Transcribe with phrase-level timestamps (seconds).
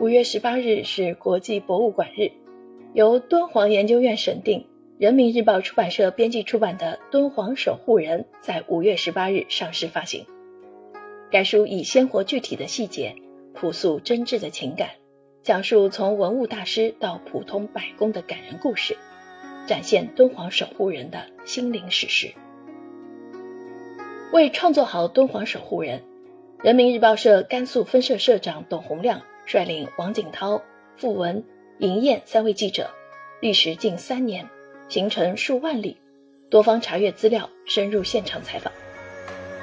[0.00, 2.32] 五月十八日是国际博物馆日，
[2.94, 4.66] 由敦煌研究院审定，
[4.96, 10.24] 人民日报出版社编辑出版的《敦煌守护人》在五月十八日上市发行。
[11.30, 13.14] 该书以鲜活具体的细节，
[13.52, 14.88] 朴素真挚的情感，
[15.42, 18.96] 讲述从文物大师到普通百工的感人故事，
[19.66, 22.32] 展现敦煌守护人的心灵史诗。
[24.32, 25.98] 为创作好《敦煌守护人》，
[26.64, 29.20] 人民日报社甘肃分社社长董洪亮。
[29.46, 30.62] 率领王景涛、
[30.96, 31.42] 傅文、
[31.78, 32.90] 尹燕三位记者，
[33.40, 34.48] 历时近三年，
[34.88, 35.96] 行程数万里，
[36.50, 38.72] 多方查阅资料，深入现场采访。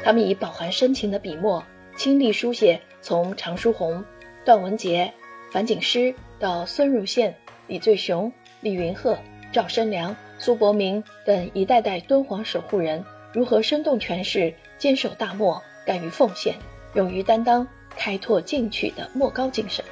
[0.03, 1.63] 他们以饱含深情的笔墨，
[1.95, 4.03] 亲力书写从常书鸿、
[4.45, 5.11] 段文杰、
[5.51, 7.35] 樊锦诗到孙汝宪、
[7.67, 8.31] 李醉雄、
[8.61, 9.17] 李云鹤、
[9.51, 13.03] 赵申良、苏伯明等一代代敦煌守护人，
[13.33, 16.55] 如何生动诠释坚守大漠、敢于奉献、
[16.93, 17.67] 勇于担当。
[17.97, 19.83] 开拓进取的莫高精神。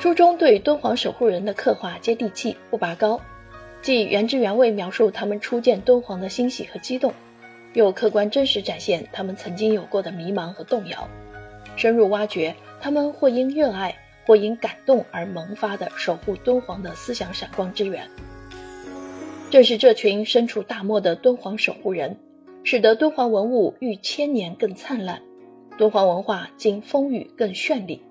[0.00, 3.20] 书中对敦煌守护人的刻画接地气不拔高，
[3.82, 7.14] 既原汁原味描述他们初见敦煌的欣喜和激动，
[7.72, 11.08] 又客观真实展现他们曾经有过的迷茫和动摇，
[11.76, 18.08] 深入挖掘他们或因热爱或因感动而萌发的守护敦煌的思想闪光之源。
[19.50, 22.16] 正是这群身处大漠的敦煌守护人，
[22.64, 25.22] 使得敦煌文物愈千年更灿烂。
[25.78, 28.02] 敦煌文化经风雨更绚丽，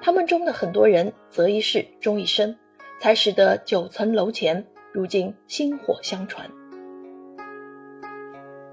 [0.00, 2.56] 他们中的很多人择一事终一生，
[3.00, 6.50] 才使得九层楼前如今薪火相传。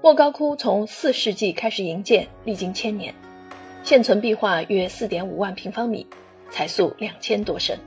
[0.02, 3.14] 莫高窟从四世纪开始营建，历经千年，
[3.82, 6.06] 现存壁画约四点五万平方米，
[6.48, 7.78] 彩塑两千多身。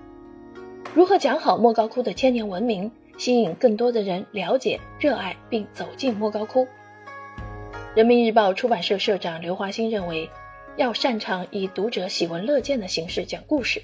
[0.94, 6.68] 如何讲好莫高窟的千年文明，吸引更多的人了解、热爱并走进莫高窟？
[7.96, 10.30] 人民日报出版社社长刘华新认为，
[10.76, 13.82] 要擅长以读者喜闻乐见的形式讲故事。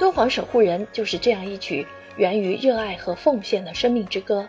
[0.00, 4.44] 敦煌守护人就是这样一曲源于热爱和奉献的生命之歌。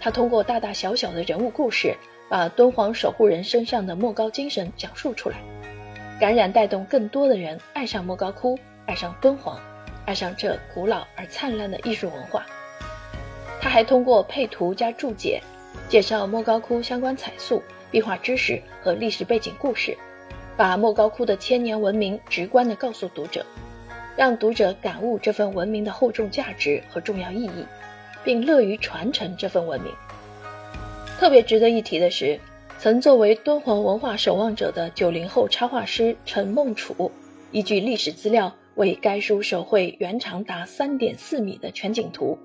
[0.00, 1.94] 他通过大大小小的人物故事，
[2.28, 5.36] 把敦煌守护人身上的莫高精神讲述出来，
[6.18, 9.56] 感染带动更多的人爱上莫高窟，爱上敦煌，
[10.04, 12.44] 爱上这古老而灿烂的艺术文化。
[13.60, 15.40] 他还通过配图加注解。
[15.88, 19.96] 介绍莫高窟相关彩塑、壁画知识和历史背景故事，
[20.56, 23.44] 把莫高窟的千年文明直观地告诉读者，
[24.16, 27.66] 让读者感悟这份文明的厚重价值和重要意义，
[28.24, 29.92] 并乐于传承这份文明。
[31.18, 32.40] 特别值得一提的是，
[32.78, 37.12] 曾作为敦煌文化守望者的九零后插画师陈梦楚，
[37.50, 42.38] 依据历史资料为该书手绘原长达三点四米的全景图，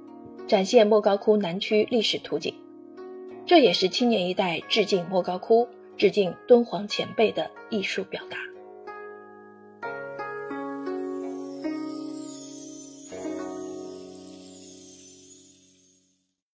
[0.47, 2.53] 展现莫高窟南区历史图景。
[3.47, 8.46] 这也是青年一代致敬莫高窟、致敬敦煌前辈的艺术表达。